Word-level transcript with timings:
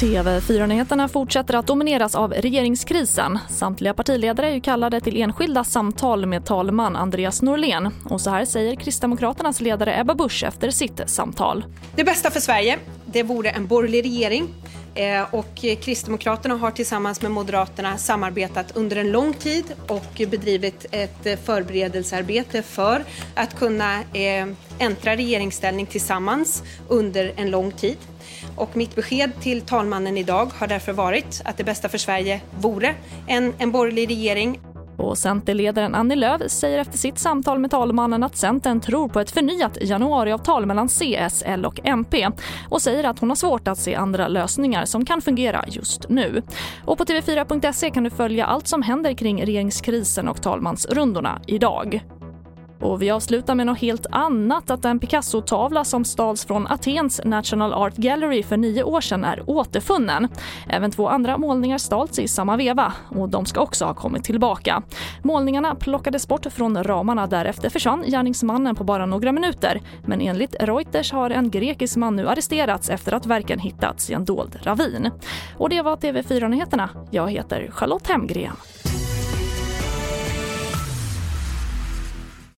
TV4-nyheterna 0.00 1.08
fortsätter 1.08 1.54
att 1.54 1.66
domineras 1.66 2.14
av 2.14 2.32
regeringskrisen. 2.32 3.38
Samtliga 3.48 3.94
partiledare 3.94 4.54
är 4.54 4.60
kallade 4.60 5.00
till 5.00 5.22
enskilda 5.22 5.64
samtal 5.64 6.26
med 6.26 6.44
talman 6.44 6.96
Andreas 6.96 7.42
Norlén. 7.42 7.90
Och 8.04 8.20
så 8.20 8.30
här 8.30 8.44
säger 8.44 8.74
Kristdemokraternas 8.74 9.60
ledare 9.60 10.00
Ebba 10.00 10.14
Busch 10.14 10.44
efter 10.44 10.70
sitt 10.70 11.00
samtal. 11.06 11.64
Det 11.96 12.04
bästa 12.04 12.30
för 12.30 12.40
Sverige 12.40 12.78
det 13.04 13.22
vore 13.22 13.50
en 13.50 13.66
borgerlig 13.66 14.04
regering. 14.04 14.48
Eh, 14.94 15.34
och 15.34 15.54
Kristdemokraterna 15.54 16.54
har 16.54 16.70
tillsammans 16.70 17.22
med 17.22 17.30
Moderaterna 17.30 17.98
samarbetat 17.98 18.76
under 18.76 18.96
en 18.96 19.12
lång 19.12 19.34
tid 19.34 19.64
och 19.86 20.20
bedrivit 20.30 20.86
ett 20.90 21.44
förberedelsearbete 21.44 22.62
för 22.62 23.04
att 23.34 23.56
kunna 23.56 24.00
eh, 24.00 24.46
äntra 24.78 25.16
regeringsställning 25.16 25.86
tillsammans 25.86 26.62
under 26.88 27.32
en 27.36 27.50
lång 27.50 27.72
tid. 27.72 27.96
Och 28.56 28.76
mitt 28.76 28.94
besked 28.94 29.30
till 29.40 29.60
talmannen 29.60 30.18
idag 30.18 30.50
har 30.54 30.66
därför 30.66 30.92
varit 30.92 31.42
att 31.44 31.56
det 31.56 31.64
bästa 31.64 31.88
för 31.88 31.98
Sverige 31.98 32.40
vore 32.60 32.94
en, 33.26 33.54
en 33.58 33.72
borgerlig 33.72 34.10
regering. 34.10 34.60
Och 35.04 35.18
Centerledaren 35.18 35.94
Annie 35.94 36.16
Lööf 36.16 36.42
säger 36.46 36.78
efter 36.78 36.98
sitt 36.98 37.18
samtal 37.18 37.58
med 37.58 37.70
talmannen 37.70 38.22
att 38.22 38.36
Centern 38.36 38.80
tror 38.80 39.08
på 39.08 39.20
ett 39.20 39.30
förnyat 39.30 39.78
januariavtal 39.80 40.66
mellan 40.66 40.88
CS, 40.88 41.42
L 41.46 41.66
och 41.66 41.80
MP 41.84 42.28
och 42.68 42.82
säger 42.82 43.04
att 43.04 43.18
hon 43.18 43.28
har 43.28 43.36
svårt 43.36 43.68
att 43.68 43.78
se 43.78 43.94
andra 43.94 44.28
lösningar 44.28 44.84
som 44.84 45.04
kan 45.04 45.22
fungera 45.22 45.64
just 45.68 46.08
nu. 46.08 46.42
Och 46.84 46.98
på 46.98 47.04
tv4.se 47.04 47.90
kan 47.90 48.04
du 48.04 48.10
följa 48.10 48.46
allt 48.46 48.68
som 48.68 48.82
händer 48.82 49.14
kring 49.14 49.44
regeringskrisen 49.44 50.28
och 50.28 50.42
talmansrundorna 50.42 51.40
idag. 51.46 52.00
Och 52.84 53.02
vi 53.02 53.10
avslutar 53.10 53.54
med 53.54 53.66
något 53.66 53.78
helt 53.78 54.06
annat, 54.10 54.70
att 54.70 54.84
en 54.84 54.98
Picasso-tavla 54.98 55.84
som 55.84 56.04
stals 56.04 56.44
från 56.44 56.66
Atens 56.66 57.20
National 57.24 57.72
Art 57.72 57.96
Gallery 57.96 58.42
för 58.42 58.56
nio 58.56 58.82
år 58.82 59.00
sedan 59.00 59.24
är 59.24 59.42
återfunnen. 59.46 60.28
Även 60.68 60.90
två 60.90 61.08
andra 61.08 61.38
målningar 61.38 61.78
stals 61.78 62.18
i 62.18 62.28
samma 62.28 62.56
veva 62.56 62.92
och 63.08 63.28
de 63.28 63.46
ska 63.46 63.60
också 63.60 63.84
ha 63.84 63.94
kommit 63.94 64.24
tillbaka. 64.24 64.82
Målningarna 65.22 65.74
plockades 65.74 66.28
bort 66.28 66.46
från 66.52 66.84
ramarna, 66.84 67.26
därefter 67.26 67.70
försvann 67.70 68.04
gärningsmannen 68.06 68.74
på 68.74 68.84
bara 68.84 69.06
några 69.06 69.32
minuter. 69.32 69.80
Men 70.06 70.20
enligt 70.20 70.54
Reuters 70.60 71.12
har 71.12 71.30
en 71.30 71.50
grekisk 71.50 71.96
man 71.96 72.16
nu 72.16 72.28
arresterats 72.28 72.90
efter 72.90 73.12
att 73.12 73.26
verken 73.26 73.58
hittats 73.58 74.10
i 74.10 74.12
en 74.12 74.24
dold 74.24 74.58
ravin. 74.62 75.10
Och 75.58 75.68
det 75.68 75.82
var 75.82 75.96
TV4-nyheterna. 75.96 76.88
Jag 77.10 77.30
heter 77.30 77.70
Charlotte 77.70 78.08
Hemgren. 78.08 78.56